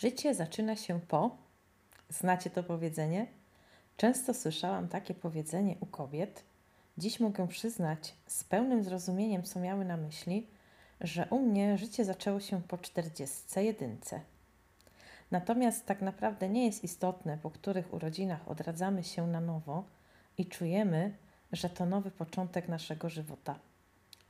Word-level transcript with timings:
Życie 0.00 0.34
zaczyna 0.34 0.76
się 0.76 1.00
po. 1.00 1.36
Znacie 2.08 2.50
to 2.50 2.62
powiedzenie? 2.62 3.26
Często 3.96 4.34
słyszałam 4.34 4.88
takie 4.88 5.14
powiedzenie 5.14 5.76
u 5.80 5.86
kobiet. 5.86 6.44
Dziś 6.98 7.20
mogę 7.20 7.48
przyznać 7.48 8.14
z 8.26 8.44
pełnym 8.44 8.82
zrozumieniem, 8.82 9.42
co 9.42 9.60
miały 9.60 9.84
na 9.84 9.96
myśli, 9.96 10.46
że 11.00 11.26
u 11.30 11.38
mnie 11.38 11.78
życie 11.78 12.04
zaczęło 12.04 12.40
się 12.40 12.62
po 12.62 12.78
czterdziestce 12.78 13.64
jedynce. 13.64 14.20
Natomiast 15.30 15.86
tak 15.86 16.02
naprawdę 16.02 16.48
nie 16.48 16.66
jest 16.66 16.84
istotne, 16.84 17.38
po 17.42 17.50
których 17.50 17.94
urodzinach 17.94 18.48
odradzamy 18.48 19.04
się 19.04 19.26
na 19.26 19.40
nowo 19.40 19.84
i 20.38 20.46
czujemy, 20.46 21.16
że 21.52 21.70
to 21.70 21.86
nowy 21.86 22.10
początek 22.10 22.68
naszego 22.68 23.08
żywota. 23.10 23.58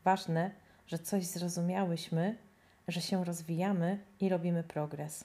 Ważne, 0.05 0.50
że 0.87 0.98
coś 0.98 1.25
zrozumiałyśmy, 1.27 2.39
że 2.89 3.00
się 3.00 3.25
rozwijamy 3.25 3.98
i 4.21 4.29
robimy 4.29 4.62
progres. 4.62 5.25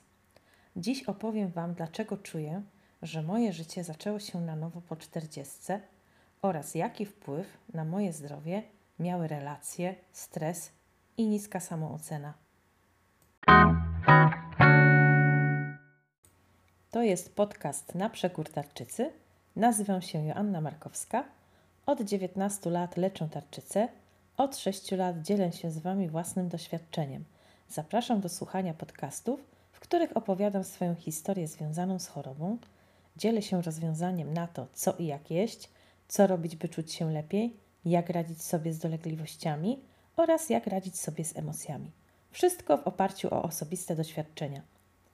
Dziś 0.77 1.03
opowiem 1.03 1.51
Wam, 1.51 1.73
dlaczego 1.73 2.17
czuję, 2.17 2.61
że 3.01 3.23
moje 3.23 3.53
życie 3.53 3.83
zaczęło 3.83 4.19
się 4.19 4.41
na 4.41 4.55
nowo 4.55 4.81
po 4.81 4.95
czterdziestce 4.95 5.81
oraz 6.41 6.75
jaki 6.75 7.05
wpływ 7.05 7.57
na 7.73 7.85
moje 7.85 8.13
zdrowie 8.13 8.63
miały 8.99 9.27
relacje, 9.27 9.95
stres 10.11 10.71
i 11.17 11.27
niska 11.27 11.59
samoocena. 11.59 12.33
To 16.91 17.01
jest 17.01 17.35
podcast 17.35 17.95
na 17.95 18.09
przekór 18.09 18.49
tarczycy. 18.49 19.11
Nazywam 19.55 20.01
się 20.01 20.25
Joanna 20.25 20.61
Markowska. 20.61 21.23
Od 21.85 22.01
19 22.01 22.69
lat 22.69 22.97
leczę 22.97 23.29
tarczycę. 23.29 23.87
Od 24.37 24.57
6 24.57 24.91
lat 24.91 25.21
dzielę 25.21 25.51
się 25.51 25.71
z 25.71 25.77
Wami 25.77 26.09
własnym 26.09 26.49
doświadczeniem. 26.49 27.23
Zapraszam 27.69 28.21
do 28.21 28.29
słuchania 28.29 28.73
podcastów, 28.73 29.54
których 29.87 30.17
opowiadam 30.17 30.63
swoją 30.63 30.95
historię 30.95 31.47
związaną 31.47 31.99
z 31.99 32.07
chorobą, 32.07 32.57
dzielę 33.17 33.41
się 33.41 33.61
rozwiązaniem 33.61 34.33
na 34.33 34.47
to, 34.47 34.67
co 34.73 34.93
i 34.93 35.05
jak 35.05 35.31
jeść, 35.31 35.69
co 36.07 36.27
robić, 36.27 36.55
by 36.55 36.69
czuć 36.69 36.93
się 36.93 37.11
lepiej, 37.11 37.57
jak 37.85 38.09
radzić 38.09 38.43
sobie 38.43 38.73
z 38.73 38.79
dolegliwościami 38.79 39.79
oraz 40.15 40.49
jak 40.49 40.67
radzić 40.67 40.99
sobie 40.99 41.25
z 41.25 41.37
emocjami. 41.37 41.91
Wszystko 42.31 42.77
w 42.77 42.87
oparciu 42.87 43.27
o 43.33 43.43
osobiste 43.43 43.95
doświadczenia. 43.95 44.61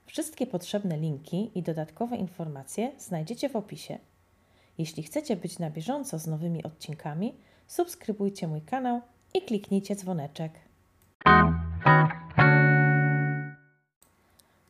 Wszystkie 0.06 0.46
potrzebne 0.46 0.96
linki 0.96 1.50
i 1.54 1.62
dodatkowe 1.62 2.16
informacje 2.16 2.92
znajdziecie 2.98 3.48
w 3.48 3.56
opisie. 3.56 3.98
Jeśli 4.78 5.02
chcecie 5.02 5.36
być 5.36 5.58
na 5.58 5.70
bieżąco 5.70 6.18
z 6.18 6.26
nowymi 6.26 6.64
odcinkami, 6.64 7.34
subskrybujcie 7.66 8.48
mój 8.48 8.62
kanał 8.62 9.00
i 9.34 9.42
kliknijcie 9.42 9.96
dzwoneczek. 9.96 10.52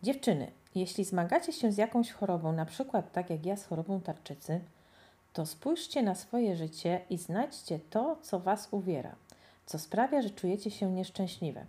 Dziewczyny, 0.02 0.50
jeśli 0.74 1.04
zmagacie 1.04 1.52
się 1.52 1.72
z 1.72 1.76
jakąś 1.76 2.10
chorobą, 2.10 2.52
na 2.52 2.64
przykład 2.66 3.12
tak 3.12 3.30
jak 3.30 3.46
ja 3.46 3.56
z 3.56 3.64
chorobą 3.64 4.00
tarczycy, 4.00 4.60
to 5.32 5.46
spójrzcie 5.46 6.02
na 6.02 6.14
swoje 6.14 6.56
życie 6.56 7.00
i 7.10 7.18
znajdźcie 7.18 7.78
to, 7.90 8.16
co 8.22 8.40
Was 8.40 8.68
uwiera, 8.70 9.14
co 9.66 9.78
sprawia, 9.78 10.22
że 10.22 10.30
czujecie 10.30 10.70
się 10.70 10.92
nieszczęśliwe. 10.92 11.66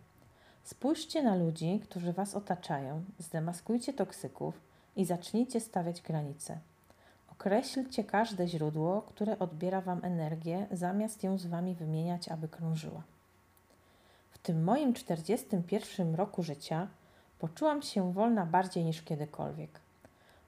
Spójrzcie 0.63 1.23
na 1.23 1.35
ludzi, 1.35 1.79
którzy 1.83 2.13
Was 2.13 2.35
otaczają, 2.35 3.03
zdemaskujcie 3.19 3.93
toksyków 3.93 4.61
i 4.95 5.05
zacznijcie 5.05 5.59
stawiać 5.59 6.01
granice. 6.01 6.59
Określcie 7.31 8.03
każde 8.03 8.47
źródło, 8.47 9.01
które 9.01 9.39
odbiera 9.39 9.81
Wam 9.81 9.99
energię, 10.03 10.67
zamiast 10.71 11.23
ją 11.23 11.37
z 11.37 11.45
Wami 11.45 11.75
wymieniać, 11.75 12.29
aby 12.29 12.47
krążyła. 12.47 13.03
W 14.31 14.37
tym 14.37 14.63
moim 14.63 14.93
41 14.93 16.15
roku 16.15 16.43
życia 16.43 16.87
Poczułam 17.43 17.81
się 17.81 18.13
wolna 18.13 18.45
bardziej 18.45 18.85
niż 18.85 19.01
kiedykolwiek. 19.01 19.79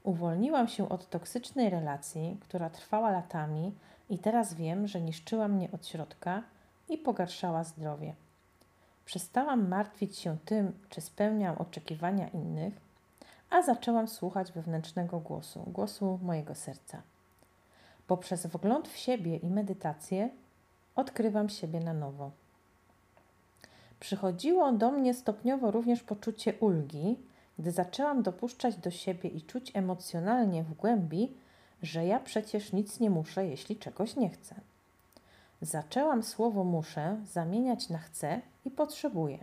Uwolniłam 0.04 0.68
się 0.68 0.90
od 0.90 1.10
toksycznej 1.10 1.70
relacji, 1.70 2.38
która 2.42 2.70
trwała 2.70 3.12
latami 3.12 3.74
i 4.10 4.20
teraz 4.20 4.54
wiem, 4.54 4.88
że 4.88 5.02
niszczyła 5.02 5.48
mnie 5.48 5.72
od 5.72 5.88
środka 5.88 6.44
i 6.89 6.98
pogarszała 6.98 7.64
zdrowie. 7.64 8.14
Przestałam 9.05 9.67
martwić 9.67 10.17
się 10.17 10.38
tym, 10.45 10.73
czy 10.89 11.02
spełniam 11.02 11.58
oczekiwania 11.58 12.28
innych, 12.28 12.73
a 13.50 13.61
zaczęłam 13.61 14.08
słuchać 14.08 14.52
wewnętrznego 14.52 15.20
głosu, 15.20 15.64
głosu 15.67 16.20
mojego 16.23 16.55
serca. 16.55 17.02
Poprzez 18.08 18.45
wgląd 18.45 18.88
w 18.88 18.98
siebie 18.98 19.38
i 19.38 19.50
medytację 19.50 20.30
odkrywam 20.95 21.50
siebie 21.50 21.80
na 21.80 21.94
nowo. 21.94 22.32
Przychodziło 24.05 24.71
do 24.71 24.92
mnie 24.92 25.14
stopniowo 25.14 25.71
również 25.71 26.04
poczucie 26.04 26.54
ulgi, 26.60 27.20
gdy 27.60 27.71
zaczęłam 27.71 28.23
dopuszczać 28.23 28.76
do 28.76 28.92
siebie 28.92 29.30
i 29.30 29.42
czuć 29.42 29.71
emocjonalnie 29.73 30.64
w 30.64 30.73
głębi, 30.73 31.33
że 31.82 32.05
ja 32.05 32.20
przecież 32.20 32.73
nic 32.73 32.99
nie 32.99 33.10
muszę, 33.10 33.48
jeśli 33.48 33.76
czegoś 33.76 34.16
nie 34.16 34.30
chcę. 34.30 34.55
Zaczęłam 35.61 36.23
słowo 36.23 36.64
muszę 36.64 37.17
zamieniać 37.23 37.89
na 37.89 37.98
chcę 37.98 38.42
i 38.66 38.71
potrzebuję, 38.71 39.38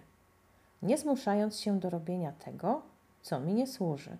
nie 0.83 0.99
zmuszając 0.99 1.61
się 1.61 1.81
do 1.81 1.91
robienia 1.91 2.33
tego, 2.33 2.83
co 3.23 3.41
mi 3.41 3.55
nie 3.55 3.67
służy. 3.67 4.17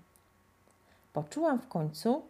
Poczułam 1.13 1.61
w 1.61 1.69
końcu, 1.69 2.23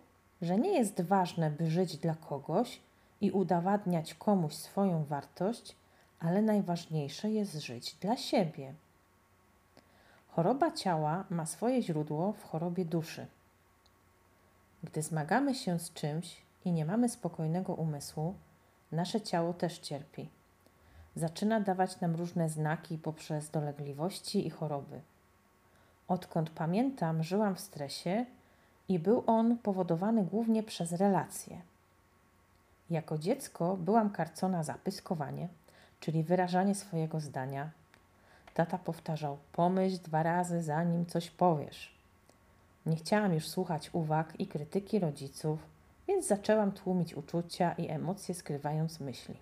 że 0.42 0.58
nie 0.58 0.78
jest 0.78 1.00
ważne, 1.00 1.50
by 1.50 1.70
żyć 1.70 1.96
dla 1.96 2.14
kogoś 2.14 2.80
i 3.20 3.30
udowadniać 3.30 4.14
komuś 4.14 4.54
swoją 4.54 5.04
wartość, 5.04 5.76
ale 6.22 6.42
najważniejsze 6.42 7.30
jest 7.30 7.54
żyć 7.54 7.94
dla 7.94 8.16
siebie. 8.16 8.74
Choroba 10.28 10.70
ciała 10.70 11.24
ma 11.30 11.46
swoje 11.46 11.82
źródło 11.82 12.32
w 12.32 12.44
chorobie 12.44 12.84
duszy. 12.84 13.26
Gdy 14.84 15.02
zmagamy 15.02 15.54
się 15.54 15.78
z 15.78 15.92
czymś 15.92 16.42
i 16.64 16.72
nie 16.72 16.84
mamy 16.84 17.08
spokojnego 17.08 17.74
umysłu, 17.74 18.34
nasze 18.92 19.20
ciało 19.20 19.52
też 19.52 19.78
cierpi. 19.78 20.28
Zaczyna 21.16 21.60
dawać 21.60 22.00
nam 22.00 22.16
różne 22.16 22.48
znaki 22.48 22.98
poprzez 22.98 23.50
dolegliwości 23.50 24.46
i 24.46 24.50
choroby. 24.50 25.00
Odkąd 26.08 26.50
pamiętam, 26.50 27.22
żyłam 27.22 27.54
w 27.54 27.60
stresie 27.60 28.26
i 28.88 28.98
był 28.98 29.24
on 29.26 29.58
powodowany 29.58 30.24
głównie 30.24 30.62
przez 30.62 30.92
relacje. 30.92 31.60
Jako 32.90 33.18
dziecko 33.18 33.76
byłam 33.76 34.10
karcona 34.10 34.62
za 34.62 34.74
pyskowanie– 34.74 35.48
czyli 36.02 36.22
wyrażanie 36.22 36.74
swojego 36.74 37.20
zdania. 37.20 37.70
Tata 38.54 38.78
powtarzał: 38.78 39.38
Pomyśl 39.52 39.98
dwa 40.02 40.22
razy, 40.22 40.62
zanim 40.62 41.06
coś 41.06 41.30
powiesz. 41.30 41.94
Nie 42.86 42.96
chciałam 42.96 43.34
już 43.34 43.48
słuchać 43.48 43.90
uwag 43.92 44.40
i 44.40 44.46
krytyki 44.46 44.98
rodziców, 44.98 45.58
więc 46.08 46.26
zaczęłam 46.26 46.72
tłumić 46.72 47.14
uczucia 47.14 47.72
i 47.72 47.88
emocje, 47.88 48.34
skrywając 48.34 49.00
myśli. 49.00 49.34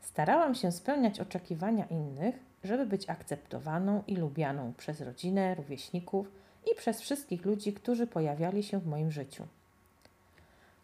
Starałam 0.00 0.54
się 0.54 0.72
spełniać 0.72 1.20
oczekiwania 1.20 1.84
innych, 1.84 2.38
żeby 2.64 2.86
być 2.86 3.10
akceptowaną 3.10 4.02
i 4.06 4.16
lubianą 4.16 4.72
przez 4.76 5.00
rodzinę, 5.00 5.54
rówieśników 5.54 6.30
i 6.72 6.76
przez 6.76 7.00
wszystkich 7.00 7.44
ludzi, 7.44 7.72
którzy 7.72 8.06
pojawiali 8.06 8.62
się 8.62 8.78
w 8.78 8.86
moim 8.86 9.10
życiu. 9.10 9.46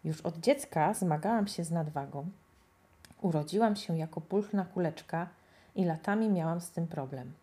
Już 0.03 0.21
od 0.21 0.37
dziecka 0.37 0.93
zmagałam 0.93 1.47
się 1.47 1.63
z 1.63 1.71
nadwagą, 1.71 2.29
Urodziłam 3.25 3.75
się 3.75 3.97
jako 3.97 4.21
pulchna 4.21 4.65
kuleczka 4.65 5.29
i 5.75 5.85
latami 5.85 6.29
miałam 6.29 6.61
z 6.61 6.71
tym 6.71 6.87
problem. 6.87 7.33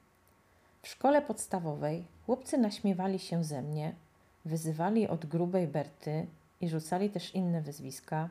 W 0.82 0.88
szkole 0.88 1.22
podstawowej 1.22 2.04
chłopcy 2.26 2.58
naśmiewali 2.58 3.18
się 3.18 3.44
ze 3.44 3.62
mnie, 3.62 3.94
wyzywali 4.44 5.08
od 5.08 5.26
grubej 5.26 5.66
Berty 5.68 6.26
i 6.60 6.68
rzucali 6.68 7.10
też 7.10 7.34
inne 7.34 7.62
wyzwiska, 7.62 8.28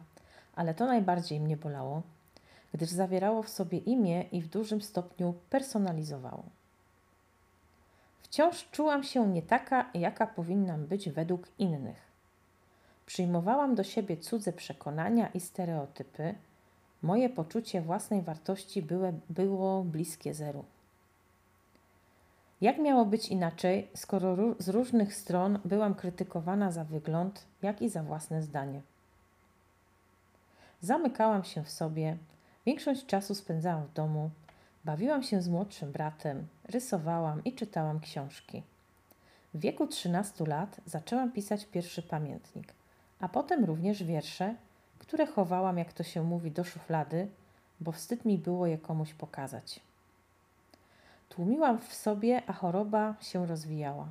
ale 0.56 0.74
to 0.74 0.86
najbardziej 0.86 1.40
mnie 1.40 1.58
bolało, 1.58 2.02
gdyż 2.74 2.90
zawierało 2.90 3.44
w 3.44 3.50
sobie 3.50 3.78
imię 3.78 4.22
i 4.22 4.42
w 4.42 4.50
dużym 4.50 4.82
stopniu 4.82 5.34
personalizowało. 5.50 6.44
Wciąż 8.22 8.70
czułam 8.72 9.04
się 9.04 9.28
nie 9.28 9.42
taka, 9.42 9.90
jaka 9.94 10.28
powinnam 10.28 10.86
być 10.86 11.10
według 11.10 11.48
innych. 11.60 12.12
Przyjmowałam 13.06 13.76
do 13.76 13.84
siebie 13.84 14.18
cudze 14.18 14.54
przekonania 14.54 15.28
i 15.28 15.40
stereotypy, 15.40 16.36
Moje 17.02 17.30
poczucie 17.30 17.82
własnej 17.82 18.22
wartości 18.22 18.82
było, 18.82 19.14
było 19.30 19.84
bliskie 19.84 20.34
zeru. 20.34 20.66
Jak 22.62 22.80
miało 22.80 23.06
być 23.06 23.30
inaczej, 23.30 23.88
skoro 23.96 24.38
z 24.60 24.70
różnych 24.70 25.16
stron 25.16 25.60
byłam 25.66 25.96
krytykowana 25.96 26.72
za 26.72 26.84
wygląd, 26.84 27.46
jak 27.62 27.82
i 27.82 27.90
za 27.90 28.04
własne 28.04 28.44
zdanie? 28.44 28.82
Zamykałam 30.82 31.44
się 31.44 31.64
w 31.64 31.70
sobie, 31.70 32.18
większość 32.66 33.06
czasu 33.06 33.36
spędzałam 33.36 33.86
w 33.86 33.94
domu, 33.94 34.30
bawiłam 34.86 35.24
się 35.24 35.42
z 35.42 35.50
młodszym 35.50 35.92
bratem, 35.92 36.48
rysowałam 36.64 37.44
i 37.44 37.54
czytałam 37.54 38.00
książki. 38.00 38.64
W 39.54 39.60
wieku 39.60 39.88
13 39.88 40.46
lat 40.46 40.82
zaczęłam 40.86 41.32
pisać 41.32 41.66
pierwszy 41.66 42.02
pamiętnik, 42.02 42.74
a 43.20 43.30
potem 43.30 43.66
również 43.66 44.04
wiersze 44.04 44.56
które 45.12 45.28
chowałam, 45.28 45.78
jak 45.78 45.94
to 45.94 46.04
się 46.04 46.24
mówi, 46.24 46.52
do 46.52 46.64
szuflady, 46.64 47.28
bo 47.80 47.92
wstyd 47.92 48.26
mi 48.26 48.38
było 48.38 48.68
je 48.68 48.78
komuś 48.78 49.14
pokazać. 49.14 49.80
Tłumiłam 51.30 51.80
w 51.80 51.94
sobie, 51.94 52.42
a 52.48 52.54
choroba 52.54 53.16
się 53.22 53.48
rozwijała. 53.48 54.08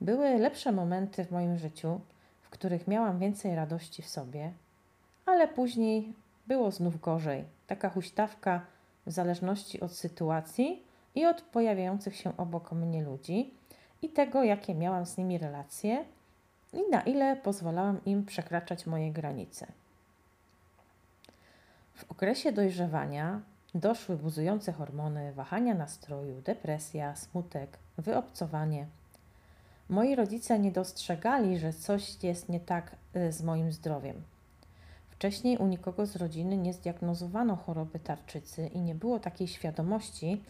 Były 0.00 0.38
lepsze 0.38 0.72
momenty 0.72 1.24
w 1.24 1.30
moim 1.30 1.58
życiu, 1.58 2.00
w 2.42 2.50
których 2.50 2.88
miałam 2.88 3.18
więcej 3.18 3.54
radości 3.54 4.02
w 4.02 4.08
sobie, 4.08 4.52
ale 5.26 5.48
później 5.48 6.12
było 6.46 6.70
znów 6.70 7.00
gorzej. 7.00 7.44
Taka 7.66 7.88
huśtawka 7.88 8.60
w 9.06 9.12
zależności 9.12 9.80
od 9.80 9.92
sytuacji 9.92 10.82
i 11.14 11.26
od 11.26 11.42
pojawiających 11.42 12.16
się 12.16 12.36
obok 12.36 12.72
mnie 12.72 13.02
ludzi 13.02 13.54
i 14.02 14.08
tego, 14.08 14.44
jakie 14.44 14.74
miałam 14.74 15.06
z 15.06 15.16
nimi 15.16 15.38
relacje 15.38 16.04
i 16.72 16.90
na 16.90 17.00
ile 17.00 17.36
pozwalałam 17.36 18.04
im 18.04 18.24
przekraczać 18.24 18.86
moje 18.86 19.10
granice. 19.10 19.66
W 21.96 22.10
okresie 22.10 22.52
dojrzewania 22.52 23.40
doszły 23.74 24.16
buzujące 24.16 24.72
hormony, 24.72 25.32
wahania 25.32 25.74
nastroju, 25.74 26.40
depresja, 26.40 27.16
smutek, 27.16 27.78
wyobcowanie. 27.98 28.86
Moi 29.88 30.14
rodzice 30.14 30.58
nie 30.58 30.72
dostrzegali, 30.72 31.58
że 31.58 31.72
coś 31.72 32.24
jest 32.24 32.48
nie 32.48 32.60
tak 32.60 32.96
y, 33.16 33.32
z 33.32 33.42
moim 33.42 33.72
zdrowiem. 33.72 34.22
Wcześniej 35.10 35.58
u 35.58 35.66
nikogo 35.66 36.06
z 36.06 36.16
rodziny 36.16 36.56
nie 36.56 36.72
zdiagnozowano 36.72 37.56
choroby 37.56 37.98
tarczycy 37.98 38.66
i 38.66 38.80
nie 38.80 38.94
było 38.94 39.18
takiej 39.18 39.48
świadomości, 39.48 40.42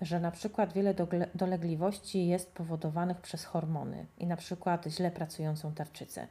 że 0.00 0.20
na 0.20 0.30
przykład 0.30 0.72
wiele 0.72 0.94
dolegliwości 1.34 2.26
jest 2.26 2.52
powodowanych 2.52 3.20
przez 3.20 3.44
hormony 3.44 4.06
i 4.18 4.26
na 4.26 4.36
przykład 4.36 4.86
źle 4.86 5.10
pracującą 5.10 5.74
tarczycę. 5.74 6.26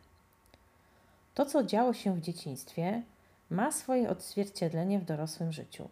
To, 1.35 1.45
co 1.45 1.63
działo 1.63 1.93
się 1.93 2.15
w 2.15 2.21
dzieciństwie, 2.21 3.01
ma 3.51 3.71
swoje 3.71 4.09
odzwierciedlenie 4.09 4.99
w 4.99 5.05
dorosłym 5.05 5.51
życiu. 5.51 5.89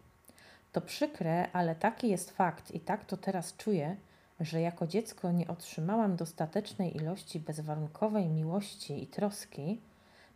To 0.72 0.80
przykre, 0.80 1.52
ale 1.52 1.74
taki 1.74 2.08
jest 2.08 2.30
fakt 2.30 2.70
i 2.70 2.80
tak 2.80 3.04
to 3.04 3.16
teraz 3.16 3.56
czuję, 3.56 3.96
że 4.40 4.60
jako 4.60 4.86
dziecko 4.86 5.32
nie 5.32 5.48
otrzymałam 5.48 6.16
dostatecznej 6.16 6.96
ilości 6.96 7.40
bezwarunkowej 7.40 8.28
miłości 8.28 9.02
i 9.02 9.06
troski, 9.06 9.80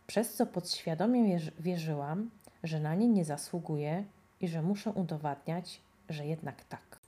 przez 0.07 0.33
co 0.33 0.45
podświadomie 0.45 1.39
wierzyłam, 1.59 2.29
że 2.63 2.79
na 2.79 2.95
nie 2.95 3.07
nie 3.07 3.25
zasługuję 3.25 4.03
i 4.41 4.47
że 4.47 4.61
muszę 4.61 4.91
udowadniać, 4.91 5.81
że 6.09 6.25
jednak 6.25 6.63
tak. 6.63 6.99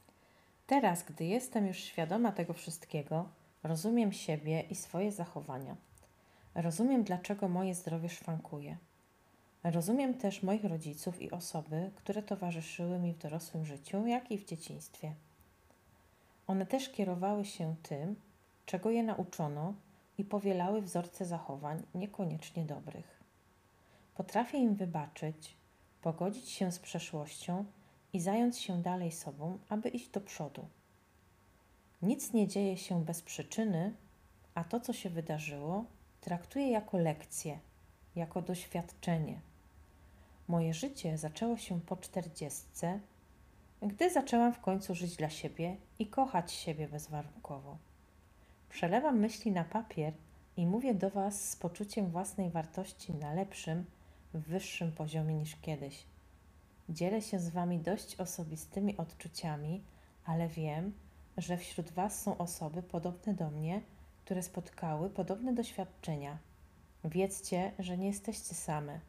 Teraz, 0.68 1.04
gdy 1.04 1.26
jestem 1.26 1.68
już 1.68 1.78
świadoma 1.78 2.32
tego 2.32 2.54
wszystkiego, 2.54 3.26
rozumiem 3.64 4.12
siebie 4.12 4.62
i 4.62 4.76
swoje 4.76 5.12
zachowania. 5.12 5.76
Rozumiem, 6.56 7.04
dlaczego 7.04 7.48
moje 7.48 7.76
zdrowie 7.76 8.10
szwankuje. 8.10 8.78
Rozumiem 9.72 10.14
też 10.14 10.44
moich 10.44 10.64
rodziców 10.64 11.22
i 11.22 11.32
osoby, 11.32 11.92
które 11.96 12.24
towarzyszyły 12.24 13.00
mi 13.00 13.14
w 13.14 13.18
dorosłym 13.18 13.66
życiu, 13.66 14.08
jak 14.08 14.32
i 14.32 14.38
w 14.38 14.46
dzieciństwie. 14.46 15.14
One 16.48 16.66
też 16.66 16.90
kierowały 16.90 17.46
się 17.46 17.76
tym, 17.84 18.16
czego 18.66 18.90
je 18.90 19.04
nauczono 19.04 19.74
i 20.18 20.24
powielały 20.24 20.82
wzorce 20.82 21.26
zachowań 21.26 21.84
niekoniecznie 21.96 22.66
dobrych. 22.66 23.24
Potrafię 24.16 24.58
im 24.58 24.76
wybaczyć, 24.76 25.56
pogodzić 26.02 26.50
się 26.50 26.72
z 26.72 26.80
przeszłością 26.80 27.66
i 28.14 28.20
zająć 28.20 28.58
się 28.58 28.82
dalej 28.82 29.12
sobą, 29.12 29.60
aby 29.70 29.90
iść 29.90 30.10
do 30.10 30.22
przodu. 30.22 30.66
Nic 32.02 32.34
nie 32.34 32.48
dzieje 32.48 32.78
się 32.78 33.06
bez 33.06 33.22
przyczyny, 33.22 33.94
a 34.56 34.64
to, 34.64 34.80
co 34.80 34.94
się 34.94 35.10
wydarzyło, 35.10 35.86
traktuję 36.22 36.72
jako 36.72 36.98
lekcję, 36.98 37.60
jako 38.16 38.42
doświadczenie. 38.42 39.42
Moje 40.48 40.74
życie 40.74 41.18
zaczęło 41.18 41.58
się 41.58 41.82
po 41.82 41.98
czterdziestce, 41.98 43.00
gdy 43.82 44.10
zaczęłam 44.10 44.54
w 44.54 44.60
końcu 44.60 44.96
żyć 44.96 45.16
dla 45.16 45.30
siebie 45.30 45.78
i 46.00 46.08
kochać 46.08 46.52
siebie 46.52 46.88
bezwarunkowo. 46.88 47.78
Przelewam 48.70 49.20
myśli 49.20 49.52
na 49.52 49.64
papier 49.64 50.14
i 50.58 50.68
mówię 50.68 50.94
do 50.94 51.10
Was 51.10 51.50
z 51.50 51.56
poczuciem 51.56 52.08
własnej 52.08 52.50
wartości 52.50 53.14
na 53.14 53.34
lepszym, 53.34 53.86
wyższym 54.34 54.92
poziomie 54.92 55.36
niż 55.36 55.56
kiedyś. 55.56 56.04
Dzielę 56.90 57.22
się 57.22 57.40
z 57.40 57.50
Wami 57.50 57.80
dość 57.80 58.16
osobistymi 58.16 58.98
odczuciami, 58.98 59.84
ale 60.26 60.48
wiem, 60.48 60.94
że 61.38 61.58
wśród 61.58 61.92
Was 61.92 62.22
są 62.22 62.38
osoby 62.38 62.84
podobne 62.84 63.34
do 63.34 63.50
mnie, 63.50 63.82
które 64.26 64.44
spotkały 64.44 65.10
podobne 65.10 65.54
doświadczenia. 65.54 66.38
Wiedzcie, 67.04 67.72
że 67.80 67.98
nie 67.98 68.08
jesteście 68.08 68.56
same. 68.56 69.00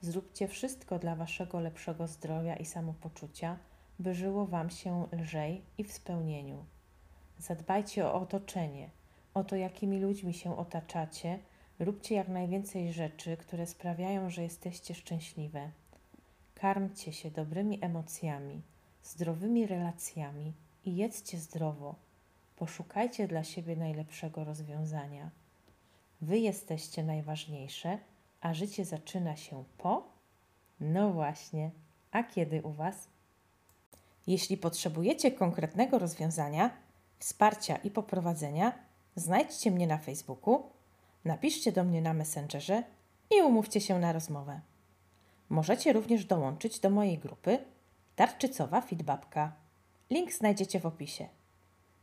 Zróbcie 0.00 0.48
wszystko 0.48 0.98
dla 0.98 1.16
Waszego 1.16 1.60
lepszego 1.60 2.06
zdrowia 2.06 2.56
i 2.56 2.64
samopoczucia, 2.64 3.58
by 3.98 4.14
żyło 4.14 4.46
Wam 4.46 4.70
się 4.70 5.06
lżej 5.12 5.62
i 5.78 5.84
w 5.84 5.92
spełnieniu. 5.92 6.64
Zadbajcie 7.38 8.06
o 8.06 8.14
otoczenie, 8.14 8.90
o 9.34 9.44
to, 9.44 9.56
jakimi 9.56 10.00
ludźmi 10.00 10.34
się 10.34 10.56
otaczacie. 10.56 11.38
Róbcie 11.78 12.14
jak 12.14 12.28
najwięcej 12.28 12.92
rzeczy, 12.92 13.36
które 13.36 13.66
sprawiają, 13.66 14.30
że 14.30 14.42
jesteście 14.42 14.94
szczęśliwe. 14.94 15.70
Karmcie 16.54 17.12
się 17.12 17.30
dobrymi 17.30 17.84
emocjami, 17.84 18.62
zdrowymi 19.02 19.66
relacjami 19.66 20.52
i 20.84 20.96
jedzcie 20.96 21.38
zdrowo. 21.38 21.94
Poszukajcie 22.56 23.28
dla 23.28 23.44
siebie 23.44 23.76
najlepszego 23.76 24.44
rozwiązania. 24.44 25.30
Wy 26.20 26.38
jesteście 26.38 27.02
najważniejsze, 27.02 27.98
a 28.40 28.54
życie 28.54 28.84
zaczyna 28.84 29.36
się 29.36 29.64
po? 29.78 30.02
No 30.80 31.12
właśnie, 31.12 31.70
a 32.10 32.22
kiedy 32.22 32.62
u 32.62 32.72
Was? 32.72 33.08
Jeśli 34.26 34.56
potrzebujecie 34.56 35.30
konkretnego 35.30 35.98
rozwiązania, 35.98 36.70
wsparcia 37.18 37.76
i 37.76 37.90
poprowadzenia, 37.90 38.72
znajdźcie 39.16 39.70
mnie 39.70 39.86
na 39.86 39.98
Facebooku, 39.98 40.62
napiszcie 41.24 41.72
do 41.72 41.84
mnie 41.84 42.02
na 42.02 42.14
Messengerze 42.14 42.82
i 43.30 43.42
umówcie 43.42 43.80
się 43.80 43.98
na 43.98 44.12
rozmowę. 44.12 44.60
Możecie 45.48 45.92
również 45.92 46.24
dołączyć 46.24 46.80
do 46.80 46.90
mojej 46.90 47.18
grupy 47.18 47.58
Tarczycowa 48.16 48.80
Fitbabka. 48.80 49.52
Link 50.10 50.32
znajdziecie 50.32 50.80
w 50.80 50.86
opisie. 50.86 51.28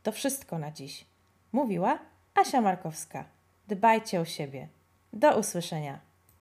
To 0.02 0.12
wszystko 0.12 0.58
na 0.58 0.70
dziś. 0.70 1.06
Mówiła 1.52 1.98
Asia 2.34 2.60
Markowska. 2.60 3.24
Dbajcie 3.68 4.20
o 4.20 4.24
siebie. 4.24 4.68
Do 5.12 5.38
usłyszenia. 5.38 6.05